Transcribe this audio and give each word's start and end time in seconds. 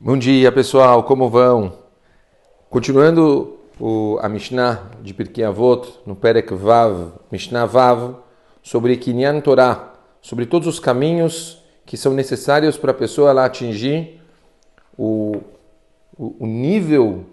Bom 0.00 0.16
dia, 0.16 0.52
pessoal. 0.52 1.02
Como 1.02 1.28
vão? 1.28 1.72
Continuando 2.70 3.58
o, 3.80 4.16
a 4.22 4.28
Mishnah 4.28 4.92
de 5.02 5.12
Pirkei 5.12 5.42
Avot, 5.42 5.98
no 6.06 6.14
Perek 6.14 6.54
Vav, 6.54 7.14
Mishnah 7.32 7.66
Vav, 7.66 8.14
sobre 8.62 8.96
Kinyan 8.96 9.40
Torah, 9.40 9.94
sobre 10.22 10.46
todos 10.46 10.68
os 10.68 10.78
caminhos 10.78 11.64
que 11.84 11.96
são 11.96 12.14
necessários 12.14 12.78
para 12.78 12.92
a 12.92 12.94
pessoa 12.94 13.32
lá 13.32 13.44
atingir 13.44 14.20
o, 14.96 15.38
o, 16.16 16.44
o 16.44 16.46
nível 16.46 17.24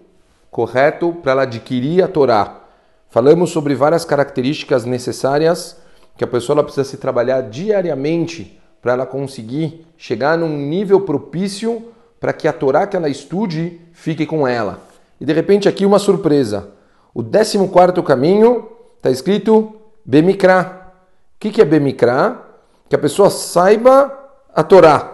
correto 0.50 1.12
para 1.22 1.30
ela 1.30 1.42
adquirir 1.42 2.02
a 2.02 2.08
Torá. 2.08 2.64
Falamos 3.08 3.50
sobre 3.50 3.76
várias 3.76 4.04
características 4.04 4.84
necessárias 4.84 5.80
que 6.16 6.24
a 6.24 6.26
pessoa 6.26 6.64
precisa 6.64 6.82
se 6.82 6.96
trabalhar 6.96 7.42
diariamente 7.42 8.60
para 8.82 8.94
ela 8.94 9.06
conseguir 9.06 9.86
chegar 9.96 10.36
num 10.36 10.48
nível 10.48 11.02
propício 11.02 11.92
para 12.26 12.32
que 12.32 12.48
a 12.48 12.52
Torá 12.52 12.88
que 12.88 12.96
ela 12.96 13.08
estude 13.08 13.80
fique 13.92 14.26
com 14.26 14.48
ela. 14.48 14.80
E 15.20 15.24
de 15.24 15.32
repente 15.32 15.68
aqui 15.68 15.86
uma 15.86 16.00
surpresa. 16.00 16.70
O 17.14 17.22
14 17.22 17.68
quarto 17.68 18.02
caminho 18.02 18.68
está 18.96 19.10
escrito 19.10 19.76
Bemikra. 20.04 20.90
O 21.36 21.38
que, 21.38 21.52
que 21.52 21.62
é 21.62 21.64
Bemikra? 21.64 22.42
Que 22.88 22.96
a 22.96 22.98
pessoa 22.98 23.30
saiba 23.30 24.12
a 24.52 24.64
Torá. 24.64 25.08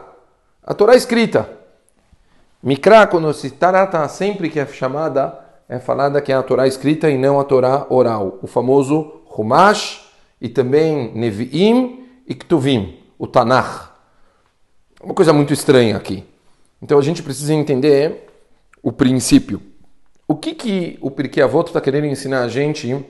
A 0.65 0.73
Torá 0.73 0.95
escrita. 0.97 1.51
Mikra, 2.63 3.07
quando 3.07 3.31
se 3.35 3.51
trata 3.51 4.09
sempre 4.09 4.49
que 4.49 4.59
é 4.59 4.65
chamada, 4.65 5.39
é 5.69 5.79
falada 5.79 6.19
que 6.23 6.33
é 6.33 6.35
a 6.35 6.43
Torá 6.43 6.67
escrita 6.67 7.11
e 7.11 7.19
não 7.19 7.39
a 7.39 7.45
Torá 7.45 7.89
oral. 7.91 8.39
O 8.41 8.47
famoso 8.47 9.21
Humash 9.37 10.11
e 10.41 10.49
também 10.49 11.13
Nevi'im 11.15 12.09
e 12.27 12.35
Ktuvim, 12.35 13.05
o 13.19 13.27
Tanakh. 13.27 13.91
Uma 15.03 15.13
coisa 15.13 15.35
muito 15.35 15.53
estranha 15.53 15.95
aqui. 15.95 16.32
Então 16.83 16.99
a 16.99 17.03
gente 17.03 17.23
precisa 17.23 17.55
entender 17.55 18.27
o 18.83 18.91
princípio. 18.91 19.63
O 20.27 20.35
que, 20.35 20.55
que 20.55 20.99
o 21.01 21.11
Pirkei 21.11 21.45
está 21.45 21.81
querendo 21.81 22.07
ensinar 22.07 22.43
a 22.43 22.49
gente 22.49 23.05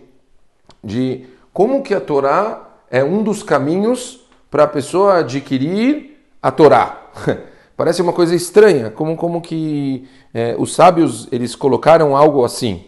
de 0.85 1.25
como 1.53 1.83
que 1.83 1.95
a 1.95 2.01
Torá 2.01 2.69
é 2.91 3.03
um 3.03 3.23
dos 3.23 3.43
caminhos 3.43 4.21
para 4.51 4.65
a 4.65 4.69
pessoa 4.69 5.21
adquirir 5.21 6.19
a 6.43 6.51
Torá. 6.51 7.11
Parece 7.77 8.03
uma 8.03 8.13
coisa 8.13 8.35
estranha, 8.35 8.91
como, 8.91 9.17
como 9.17 9.41
que 9.41 10.07
é, 10.35 10.55
os 10.59 10.75
sábios 10.75 11.27
eles 11.33 11.57
colocaram 11.57 12.15
algo 12.15 12.45
assim. 12.45 12.85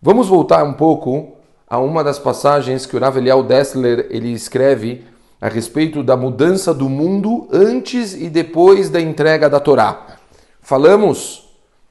Vamos 0.00 0.28
voltar 0.28 0.62
um 0.64 0.74
pouco 0.74 1.36
a 1.66 1.78
uma 1.78 2.04
das 2.04 2.18
passagens 2.18 2.84
que 2.84 2.94
o 2.96 3.00
Rav 3.00 3.16
Eliel 3.16 3.42
Dessler 3.42 4.06
ele 4.10 4.32
escreve 4.32 5.04
a 5.42 5.48
respeito 5.48 6.04
da 6.04 6.16
mudança 6.16 6.72
do 6.72 6.88
mundo 6.88 7.48
antes 7.52 8.14
e 8.14 8.30
depois 8.30 8.88
da 8.88 9.00
entrega 9.00 9.50
da 9.50 9.58
Torá. 9.58 10.18
Falamos 10.60 11.50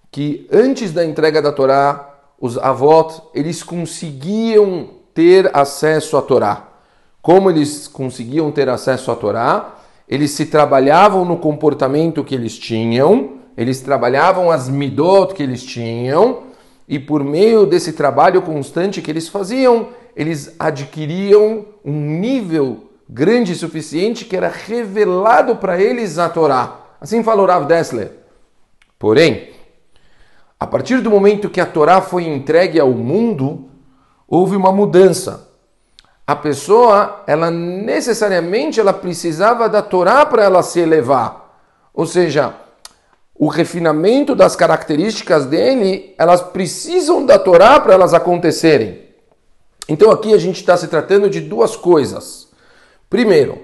que 0.09 0.47
antes 0.49 0.93
da 0.93 1.03
entrega 1.05 1.41
da 1.41 1.52
Torá, 1.52 2.16
os 2.39 2.58
avós 2.58 3.21
eles 3.35 3.61
conseguiam 3.61 4.91
ter 5.13 5.52
acesso 5.53 6.16
à 6.16 6.21
Torá. 6.21 6.69
Como 7.21 7.49
eles 7.49 7.89
conseguiam 7.89 8.49
ter 8.53 8.69
acesso 8.69 9.11
à 9.11 9.17
Torá? 9.17 9.75
Eles 10.08 10.31
se 10.31 10.45
trabalhavam 10.45 11.25
no 11.25 11.36
comportamento 11.36 12.23
que 12.23 12.33
eles 12.33 12.58
tinham, 12.58 13.31
eles 13.58 13.81
trabalhavam 13.81 14.49
as 14.49 14.69
midot 14.69 15.33
que 15.33 15.43
eles 15.43 15.61
tinham, 15.61 16.43
e 16.88 16.97
por 16.97 17.21
meio 17.21 17.65
desse 17.65 17.91
trabalho 17.91 18.41
constante 18.43 19.02
que 19.02 19.11
eles 19.11 19.27
faziam, 19.27 19.89
eles 20.15 20.55
adquiriam 20.58 21.65
um 21.83 21.91
nível 21.91 22.91
grande 23.14 23.52
e 23.52 23.56
suficiente 23.56 24.23
que 24.23 24.38
era 24.38 24.48
revelado 24.48 25.58
para 25.58 25.81
eles 25.81 26.17
a 26.17 26.30
Torá. 26.30 26.80
Assim 27.02 27.22
falou 27.22 27.45
Rav 27.45 27.66
Dessler. 27.66 28.14
Porém, 28.98 29.50
a 30.58 30.66
partir 30.66 31.02
do 31.02 31.09
momento 31.09 31.50
que 31.50 31.59
a 31.59 31.66
Torá 31.66 32.00
foi 32.00 32.23
entregue 32.23 32.80
ao 32.80 32.92
mundo, 32.92 33.67
houve 34.26 34.56
uma 34.56 34.72
mudança. 34.72 35.50
A 36.26 36.36
pessoa, 36.36 37.23
ela 37.27 37.52
necessariamente 37.52 38.80
ela 38.80 38.94
precisava 38.94 39.67
da 39.67 39.82
Torá 39.82 40.26
para 40.26 40.45
ela 40.45 40.64
se 40.64 40.80
elevar. 40.80 41.60
Ou 41.94 42.05
seja, 42.05 42.54
o 43.36 43.48
refinamento 43.48 44.33
das 44.33 44.55
características 44.55 45.45
dele, 45.45 46.16
elas 46.17 46.42
precisam 46.42 47.26
da 47.26 47.38
Torá 47.38 47.77
para 47.80 47.94
elas 47.94 48.14
acontecerem. 48.14 49.02
Então 49.89 50.11
aqui 50.11 50.33
a 50.33 50.38
gente 50.38 50.61
está 50.61 50.77
se 50.77 50.88
tratando 50.88 51.30
de 51.30 51.42
duas 51.42 51.76
coisas. 51.76 52.40
Primeiro, 53.11 53.60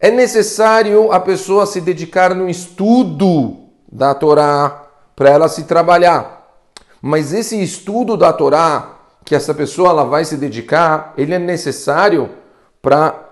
é 0.00 0.10
necessário 0.10 1.12
a 1.12 1.20
pessoa 1.20 1.66
se 1.66 1.82
dedicar 1.82 2.34
no 2.34 2.48
estudo 2.48 3.58
da 3.92 4.14
Torá 4.14 4.86
para 5.14 5.28
ela 5.28 5.48
se 5.50 5.64
trabalhar. 5.64 6.48
Mas 7.02 7.34
esse 7.34 7.62
estudo 7.62 8.16
da 8.16 8.32
Torá 8.32 8.94
que 9.22 9.34
essa 9.34 9.52
pessoa 9.52 9.90
ela 9.90 10.04
vai 10.04 10.24
se 10.24 10.38
dedicar, 10.38 11.12
ele 11.18 11.34
é 11.34 11.38
necessário 11.38 12.30
para 12.80 13.28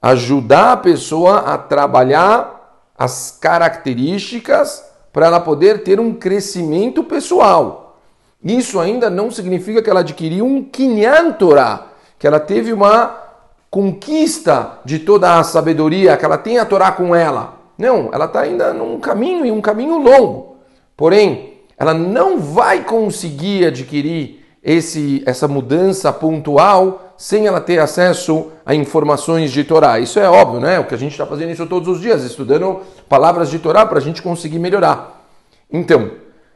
ajudar 0.00 0.72
a 0.72 0.76
pessoa 0.76 1.38
a 1.38 1.58
trabalhar 1.58 2.92
as 2.96 3.36
características 3.40 4.84
para 5.12 5.26
ela 5.26 5.40
poder 5.40 5.82
ter 5.82 5.98
um 5.98 6.14
crescimento 6.14 7.02
pessoal. 7.02 7.98
Isso 8.44 8.78
ainda 8.78 9.10
não 9.10 9.32
significa 9.32 9.82
que 9.82 9.90
ela 9.90 10.00
adquiriu 10.00 10.46
um 10.46 10.62
Kinyan 10.62 11.32
Torah, 11.32 11.88
que 12.18 12.26
ela 12.26 12.38
teve 12.38 12.72
uma 12.72 13.27
conquista 13.70 14.78
de 14.84 14.98
toda 14.98 15.38
a 15.38 15.44
sabedoria, 15.44 16.16
que 16.16 16.24
ela 16.24 16.38
tem 16.38 16.58
a 16.58 16.64
Torá 16.64 16.92
com 16.92 17.14
ela. 17.14 17.58
Não, 17.76 18.10
ela 18.12 18.24
está 18.24 18.40
ainda 18.40 18.72
num 18.72 18.98
caminho 18.98 19.46
e 19.46 19.50
um 19.50 19.60
caminho 19.60 19.98
longo. 19.98 20.56
Porém, 20.96 21.54
ela 21.78 21.94
não 21.94 22.38
vai 22.40 22.82
conseguir 22.82 23.66
adquirir 23.66 24.44
esse, 24.62 25.22
essa 25.24 25.46
mudança 25.46 26.12
pontual 26.12 27.14
sem 27.16 27.46
ela 27.46 27.60
ter 27.60 27.78
acesso 27.78 28.48
a 28.64 28.74
informações 28.74 29.50
de 29.50 29.64
Torá. 29.64 29.98
Isso 29.98 30.18
é 30.18 30.28
óbvio, 30.28 30.60
né? 30.60 30.78
O 30.78 30.84
que 30.84 30.94
a 30.94 30.98
gente 30.98 31.12
está 31.12 31.26
fazendo 31.26 31.50
isso 31.50 31.66
todos 31.66 31.88
os 31.88 32.00
dias, 32.00 32.22
estudando 32.24 32.80
palavras 33.08 33.50
de 33.50 33.58
Torá 33.58 33.86
para 33.86 33.98
a 33.98 34.00
gente 34.00 34.22
conseguir 34.22 34.58
melhorar. 34.58 35.24
Então, 35.70 36.10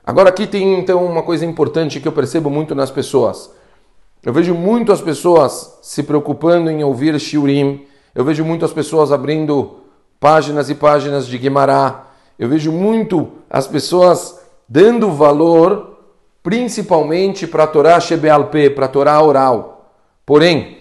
agora 0.04 0.28
aqui 0.28 0.46
tem 0.46 0.78
então 0.78 1.04
uma 1.04 1.22
coisa 1.22 1.44
importante 1.44 2.00
que 2.00 2.08
eu 2.08 2.12
percebo 2.12 2.50
muito 2.50 2.74
nas 2.74 2.90
pessoas. 2.90 3.50
Eu 4.24 4.32
vejo 4.32 4.54
muito 4.54 4.92
as 4.92 5.00
pessoas 5.00 5.78
se 5.82 6.02
preocupando 6.04 6.70
em 6.70 6.84
ouvir 6.84 7.18
Shiurim. 7.18 7.86
Eu 8.14 8.24
vejo 8.24 8.44
muito 8.44 8.64
as 8.64 8.72
pessoas 8.72 9.10
abrindo 9.10 9.80
páginas 10.20 10.70
e 10.70 10.76
páginas 10.76 11.26
de 11.26 11.36
Guimará. 11.36 12.06
Eu 12.38 12.48
vejo 12.48 12.70
muito 12.70 13.32
as 13.50 13.66
pessoas 13.66 14.40
dando 14.68 15.10
valor 15.10 15.98
principalmente 16.40 17.46
para 17.46 17.64
a 17.64 17.66
Torá 17.66 17.98
Shebealpe, 17.98 18.70
para 18.70 18.86
a 18.86 18.88
Torá 18.88 19.20
oral. 19.20 19.92
Porém, 20.24 20.78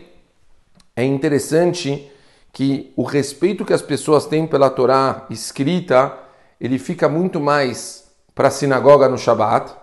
é 0.95 1.03
interessante 1.03 2.11
que 2.53 2.93
o 2.95 3.03
respeito 3.03 3.65
que 3.65 3.73
as 3.73 3.81
pessoas 3.81 4.25
têm 4.25 4.45
pela 4.45 4.69
Torá 4.69 5.25
escrita, 5.29 6.15
ele 6.59 6.77
fica 6.77 7.09
muito 7.09 7.39
mais 7.39 8.07
para 8.35 8.49
a 8.49 8.51
sinagoga 8.51 9.09
no 9.09 9.17
Shabat. 9.17 9.80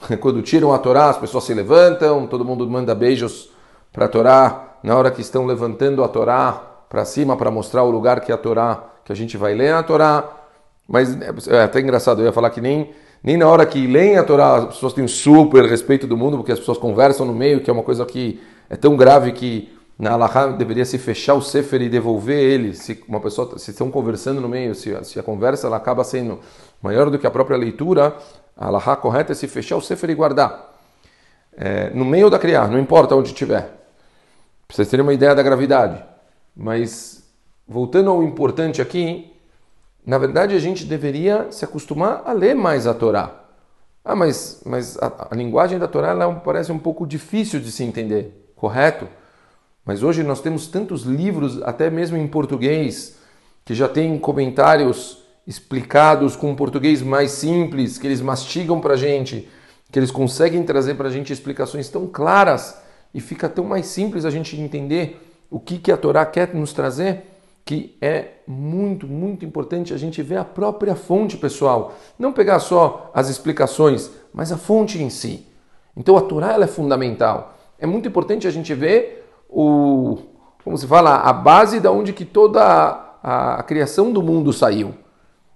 Quando 0.20 0.42
tiram 0.42 0.72
a 0.72 0.78
Torá, 0.78 1.10
as 1.10 1.18
pessoas 1.18 1.44
se 1.44 1.54
levantam, 1.54 2.26
todo 2.26 2.44
mundo 2.44 2.68
manda 2.68 2.94
beijos 2.94 3.50
para 3.92 4.06
a 4.06 4.08
Torá, 4.08 4.78
na 4.82 4.96
hora 4.96 5.10
que 5.10 5.20
estão 5.20 5.44
levantando 5.46 6.04
a 6.04 6.08
Torá 6.08 6.52
para 6.88 7.04
cima 7.04 7.36
para 7.36 7.50
mostrar 7.50 7.82
o 7.82 7.90
lugar 7.90 8.20
que 8.20 8.32
é 8.32 8.34
a 8.34 8.38
Torá, 8.38 8.84
que 9.04 9.12
a 9.12 9.16
gente 9.16 9.36
vai 9.36 9.54
ler 9.54 9.74
a 9.74 9.82
Torá. 9.82 10.24
Mas 10.88 11.16
é 11.48 11.62
até 11.62 11.80
engraçado, 11.80 12.20
eu 12.20 12.26
ia 12.26 12.32
falar 12.32 12.50
que 12.50 12.60
nem 12.60 12.90
nem 13.22 13.36
na 13.36 13.48
hora 13.48 13.66
que 13.66 13.86
leem 13.86 14.16
a 14.16 14.22
Torá 14.22 14.56
as 14.56 14.74
pessoas 14.74 14.92
têm 14.92 15.08
super 15.08 15.64
respeito 15.64 16.06
do 16.06 16.16
mundo, 16.16 16.36
porque 16.36 16.52
as 16.52 16.58
pessoas 16.58 16.78
conversam 16.78 17.26
no 17.26 17.34
meio, 17.34 17.60
que 17.60 17.68
é 17.68 17.72
uma 17.72 17.82
coisa 17.82 18.06
que 18.06 18.40
é 18.70 18.76
tão 18.76 18.96
grave 18.96 19.32
que 19.32 19.76
na 19.98 20.12
Allahá 20.12 20.46
deveria 20.46 20.84
se 20.84 20.96
fechar 20.98 21.34
o 21.34 21.42
Sefer 21.42 21.82
e 21.82 21.88
devolver 21.88 22.38
ele. 22.38 22.74
Se 22.74 23.02
uma 23.08 23.20
pessoa 23.20 23.58
se 23.58 23.72
estão 23.72 23.90
conversando 23.90 24.40
no 24.40 24.48
meio, 24.48 24.74
se, 24.74 24.96
se 25.04 25.18
a 25.18 25.22
conversa 25.22 25.66
ela 25.66 25.76
acaba 25.76 26.04
sendo 26.04 26.38
maior 26.80 27.10
do 27.10 27.18
que 27.18 27.26
a 27.26 27.30
própria 27.30 27.56
leitura, 27.56 28.16
a 28.58 28.66
Allahá 28.66 28.96
correta 28.96 29.30
é 29.30 29.34
se 29.36 29.46
fechar 29.46 29.76
o 29.76 29.80
Sefer 29.80 30.10
e 30.10 30.14
guardar. 30.16 30.74
É, 31.56 31.90
no 31.90 32.04
meio 32.04 32.28
da 32.28 32.40
criar, 32.40 32.68
não 32.68 32.78
importa 32.78 33.14
onde 33.14 33.28
estiver. 33.28 33.62
Para 34.66 34.76
vocês 34.76 34.88
terem 34.88 35.04
uma 35.04 35.14
ideia 35.14 35.32
da 35.32 35.42
gravidade. 35.44 36.02
Mas, 36.56 37.22
voltando 37.66 38.10
ao 38.10 38.20
importante 38.22 38.82
aqui, 38.82 39.32
na 40.04 40.18
verdade, 40.18 40.56
a 40.56 40.58
gente 40.58 40.84
deveria 40.84 41.46
se 41.52 41.64
acostumar 41.64 42.22
a 42.24 42.32
ler 42.32 42.54
mais 42.54 42.86
a 42.88 42.92
Torá. 42.92 43.44
Ah, 44.04 44.16
mas, 44.16 44.60
mas 44.66 44.98
a, 44.98 45.28
a 45.30 45.34
linguagem 45.36 45.78
da 45.78 45.86
Torá 45.86 46.08
ela 46.08 46.34
parece 46.34 46.72
um 46.72 46.78
pouco 46.78 47.06
difícil 47.06 47.60
de 47.60 47.70
se 47.70 47.84
entender, 47.84 48.50
correto? 48.56 49.06
Mas 49.84 50.02
hoje 50.02 50.24
nós 50.24 50.40
temos 50.40 50.66
tantos 50.66 51.02
livros, 51.02 51.62
até 51.62 51.88
mesmo 51.90 52.16
em 52.16 52.26
português, 52.26 53.18
que 53.64 53.74
já 53.74 53.88
têm 53.88 54.18
comentários 54.18 55.27
explicados 55.48 56.36
com 56.36 56.50
um 56.50 56.54
português 56.54 57.00
mais 57.00 57.30
simples, 57.30 57.96
que 57.96 58.06
eles 58.06 58.20
mastigam 58.20 58.78
para 58.82 58.92
a 58.92 58.96
gente, 58.98 59.48
que 59.90 59.98
eles 59.98 60.10
conseguem 60.10 60.62
trazer 60.62 60.94
para 60.94 61.08
a 61.08 61.10
gente 61.10 61.32
explicações 61.32 61.88
tão 61.88 62.06
claras 62.06 62.78
e 63.14 63.20
fica 63.20 63.48
tão 63.48 63.64
mais 63.64 63.86
simples 63.86 64.26
a 64.26 64.30
gente 64.30 64.60
entender 64.60 65.26
o 65.50 65.58
que, 65.58 65.78
que 65.78 65.90
a 65.90 65.96
Torá 65.96 66.26
quer 66.26 66.54
nos 66.54 66.74
trazer 66.74 67.24
que 67.64 67.96
é 68.00 68.28
muito, 68.46 69.06
muito 69.06 69.44
importante 69.44 69.92
a 69.92 69.96
gente 69.96 70.22
ver 70.22 70.36
a 70.36 70.44
própria 70.44 70.94
fonte, 70.94 71.36
pessoal. 71.36 71.94
Não 72.18 72.32
pegar 72.32 72.60
só 72.60 73.10
as 73.14 73.28
explicações, 73.28 74.10
mas 74.32 74.52
a 74.52 74.56
fonte 74.56 75.02
em 75.02 75.10
si. 75.10 75.46
Então 75.96 76.16
a 76.16 76.20
Torá 76.22 76.52
ela 76.52 76.64
é 76.64 76.68
fundamental. 76.68 77.54
É 77.78 77.86
muito 77.86 78.08
importante 78.08 78.46
a 78.46 78.50
gente 78.50 78.72
ver 78.74 79.30
o, 79.48 80.18
como 80.62 80.76
se 80.76 80.86
fala, 80.86 81.16
a 81.16 81.32
base 81.32 81.80
da 81.80 81.90
onde 81.90 82.12
que 82.12 82.24
toda 82.24 82.62
a, 83.22 83.56
a 83.56 83.62
criação 83.62 84.12
do 84.12 84.22
mundo 84.22 84.52
saiu. 84.52 84.94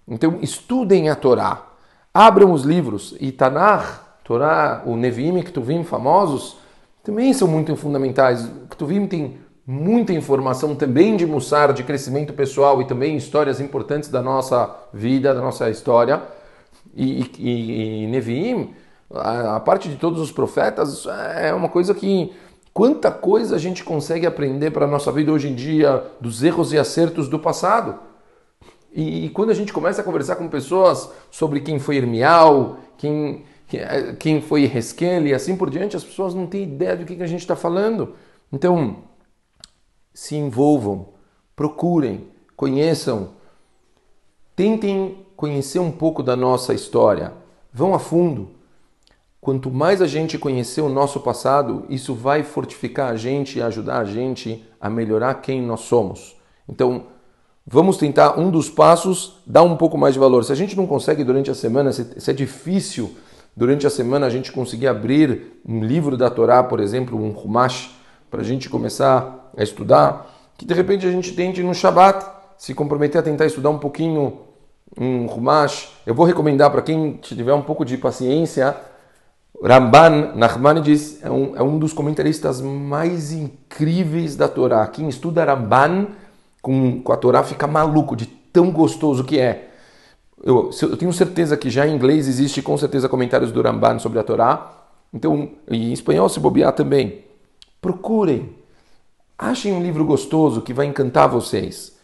Então 0.07 0.39
estudem 0.43 1.09
a 1.09 1.15
Torá, 1.15 1.67
abram 2.13 2.53
os 2.53 2.63
livros 2.65 3.15
e 3.21 3.31
Tanar, 3.31 4.19
Torá, 4.25 4.83
o 4.85 4.97
Nevi'im 4.97 5.39
e 5.39 5.43
Ketuvim 5.43 5.85
famosos, 5.85 6.57
também 7.03 7.33
são 7.33 7.49
muito 7.49 7.75
fundamentais. 7.77 8.49
Ketuvim 8.71 9.07
tem 9.07 9.39
muita 9.67 10.13
informação 10.13 10.75
também 10.75 11.17
de 11.17 11.27
Mussar, 11.27 11.73
de 11.73 11.83
crescimento 11.83 12.33
pessoal 12.33 12.81
e 12.81 12.87
também 12.87 13.17
histórias 13.17 13.61
importantes 13.61 14.09
da 14.09 14.23
nossa 14.23 14.75
vida, 14.93 15.35
da 15.35 15.41
nossa 15.41 15.71
história. 15.71 16.23
E, 16.95 17.31
e, 17.39 18.05
e 18.05 18.07
Nevi'im, 18.07 18.75
a, 19.13 19.57
a 19.57 19.61
parte 19.61 19.89
de 19.89 19.97
todos 19.97 20.21
os 20.21 20.31
profetas, 20.31 21.07
é 21.37 21.53
uma 21.55 21.69
coisa 21.69 21.95
que 21.95 22.33
quanta 22.73 23.11
coisa 23.11 23.57
a 23.57 23.59
gente 23.59 23.85
consegue 23.85 24.27
aprender 24.27 24.71
para 24.71 24.85
a 24.85 24.89
nossa 24.89 25.13
vida 25.13 25.33
hoje 25.33 25.49
em 25.49 25.55
dia 25.55 26.05
dos 26.21 26.43
erros 26.43 26.73
e 26.73 26.79
acertos 26.79 27.29
do 27.29 27.39
passado. 27.39 28.12
E, 28.93 29.27
e 29.27 29.31
quando 29.31 29.51
a 29.51 29.55
gente 29.55 29.73
começa 29.73 30.03
a 30.03 30.05
conversar 30.05 30.37
com 30.37 30.49
pessoas 30.49 31.11
sobre 31.31 31.61
quem 31.61 31.79
foi 31.79 31.97
Irmial, 31.97 32.79
quem, 32.99 33.45
quem 34.19 34.41
foi 34.43 34.65
Heskel 34.65 35.27
e 35.27 35.35
assim 35.35 35.57
por 35.57 35.71
diante, 35.71 35.97
as 35.97 36.05
pessoas 36.05 36.35
não 36.35 36.47
têm 36.47 36.65
ideia 36.65 36.97
do 36.97 37.05
que, 37.05 37.17
que 37.17 37.23
a 37.23 37.27
gente 37.27 37.41
está 37.41 37.57
falando. 37.57 38.15
Então, 38.53 38.99
se 40.13 40.37
envolvam, 40.37 41.09
procurem, 41.57 42.29
conheçam, 42.55 43.31
tentem 44.55 45.27
conhecer 45.35 45.79
um 45.79 45.91
pouco 45.91 46.23
da 46.23 46.37
nossa 46.37 46.75
história, 46.75 47.33
vão 47.73 47.95
a 47.95 47.99
fundo. 47.99 48.51
Quanto 49.41 49.71
mais 49.73 50.01
a 50.01 50.07
gente 50.07 50.39
conhecer 50.39 50.83
o 50.83 50.89
nosso 50.89 51.19
passado, 51.19 51.85
isso 51.89 52.15
vai 52.15 52.45
fortificar 52.45 53.11
a 53.11 53.17
gente 53.17 53.59
e 53.59 53.63
ajudar 53.63 53.99
a 53.99 54.05
gente 54.05 54.65
a 54.81 54.89
melhorar 54.89 55.35
quem 55.37 55.61
nós 55.61 55.81
somos. 55.81 56.37
Então, 56.69 57.07
vamos 57.67 57.97
tentar 57.97 58.39
um 58.39 58.51
dos 58.51 58.69
passos, 58.69 59.41
dar 59.47 59.63
um 59.63 59.77
pouco 59.77 59.97
mais 59.97 60.15
de 60.15 60.21
valor. 60.21 60.45
Se 60.45 60.53
a 60.53 60.57
gente 60.57 60.77
não 60.77 60.87
consegue 60.87 61.25
durante 61.25 61.51
a 61.51 61.55
semana, 61.55 61.93
se 61.93 62.31
é 62.31 62.33
difícil 62.33 63.15
durante 63.57 63.87
a 63.87 63.91
semana 63.91 64.27
a 64.27 64.31
gente 64.31 64.51
conseguir 64.51 64.89
abrir 64.89 65.61
um 65.67 65.83
livro 65.85 66.17
da 66.17 66.31
Torá, 66.31 66.63
por 66.63 66.81
exemplo, 66.81 67.19
um 67.19 67.31
Humash, 67.31 67.91
para 68.31 68.41
a 68.41 68.45
gente 68.45 68.69
começar 68.69 69.51
a 69.57 69.63
estudar, 69.63 70.31
que 70.57 70.65
de 70.65 70.73
repente 70.73 71.07
a 71.07 71.11
gente 71.11 71.33
tente 71.35 71.63
no 71.63 71.75
Shabat 71.75 72.25
se 72.57 72.75
comprometer 72.75 73.21
a 73.21 73.25
tentar 73.25 73.47
estudar 73.47 73.71
um 73.71 73.79
pouquinho 73.79 74.39
um 74.99 75.27
Humash. 75.27 75.91
Eu 76.07 76.15
vou 76.15 76.25
recomendar 76.25 76.71
para 76.71 76.83
quem 76.83 77.15
tiver 77.15 77.53
um 77.53 77.63
pouco 77.63 77.85
de 77.85 77.97
paciência, 77.99 78.77
Ramban 79.65 80.33
Nachmanides 80.35 81.23
é 81.23 81.31
um, 81.31 81.57
é 81.57 81.63
um 81.63 81.79
dos 81.79 81.93
comentaristas 81.93 82.61
mais 82.61 83.33
incríveis 83.33 84.35
da 84.35 84.49
Torá. 84.49 84.85
Quem 84.89 85.09
estuda 85.09 85.45
Ramban 85.45 86.09
com, 86.63 87.03
com 87.03 87.13
a 87.13 87.17
Torá 87.17 87.43
fica 87.43 87.67
maluco 87.67 88.17
de 88.17 88.25
tão 88.25 88.71
gostoso 88.71 89.25
que 89.25 89.39
é. 89.39 89.69
Eu, 90.43 90.71
eu, 90.81 90.97
tenho 90.97 91.13
certeza 91.13 91.57
que 91.57 91.69
já 91.69 91.87
em 91.87 91.95
inglês 91.95 92.27
existe 92.27 92.63
com 92.63 92.79
certeza 92.79 93.09
comentários 93.09 93.53
do 93.53 93.61
Ramban 93.61 93.99
sobre 93.99 94.19
a 94.19 94.23
Torá. 94.23 94.73
Então, 95.13 95.51
em 95.69 95.93
espanhol 95.93 96.29
se 96.29 96.41
bobear 96.41 96.73
também. 96.73 97.25
Procurem, 97.81 98.55
Achem 99.43 99.73
um 99.73 99.83
livro 99.83 100.05
gostoso 100.05 100.61
que 100.63 100.73
vai 100.73 100.87
encantar 100.87 101.29
vocês 101.29 101.97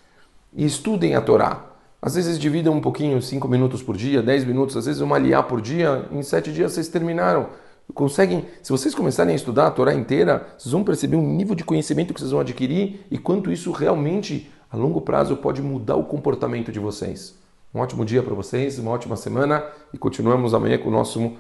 e 0.53 0.67
estudem 0.67 1.15
a 1.15 1.21
Torá. 1.21 1.67
Às 2.03 2.17
vezes 2.17 2.37
dividam 2.37 2.75
um 2.75 2.81
pouquinho, 2.81 3.23
5 3.23 3.47
minutos 3.47 3.81
por 3.81 3.97
dia, 3.97 4.21
10 4.21 4.45
minutos, 4.45 4.77
às 4.77 4.87
vezes 4.87 5.01
uma 5.01 5.19
liá 5.19 5.41
por 5.41 5.61
dia, 5.61 6.05
em 6.11 6.21
7 6.21 6.53
dias 6.53 6.73
vocês 6.73 6.89
terminaram. 6.89 7.49
Conseguem, 7.95 8.45
se 8.63 8.71
vocês 8.71 8.95
começarem 8.95 9.33
a 9.33 9.37
estudar 9.37 9.67
a 9.67 9.71
Torá 9.71 9.95
inteira, 9.95 10.47
vocês 10.57 10.73
vão 10.73 10.85
perceber 10.85 11.17
um 11.17 11.35
nível 11.35 11.55
de 11.55 11.65
conhecimento 11.65 12.15
que 12.15 12.21
vocês 12.21 12.31
vão 12.31 12.41
adquirir 12.41 13.01
e 13.11 13.19
quanto 13.19 13.51
isso 13.51 13.73
realmente, 13.73 14.51
a 14.71 14.77
longo 14.77 15.01
prazo, 15.01 15.37
pode 15.37 15.61
mudar 15.63 15.97
o 15.97 16.05
comportamento 16.05 16.71
de 16.71 16.79
vocês. 16.79 17.35
Um 17.75 17.81
ótimo 17.81 18.05
dia 18.05 18.23
para 18.23 18.35
vocês, 18.35 18.79
uma 18.79 18.91
ótima 18.91 19.17
semana 19.17 19.65
e 19.93 19.99
continuamos 19.99 20.55
amanhã 20.55 20.79
com 20.79 20.89
o 20.89 20.93
nosso 20.93 21.33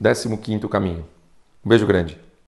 15 0.00 0.68
caminho. 0.68 1.04
Um 1.64 1.68
beijo 1.68 1.86
grande. 1.86 2.23